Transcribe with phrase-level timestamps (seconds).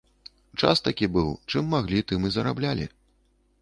[0.63, 2.85] Час такі быў, чым маглі, тым і зараблялі.